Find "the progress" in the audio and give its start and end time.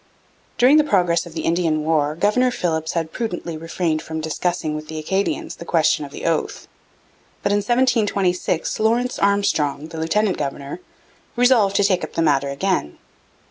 0.77-1.27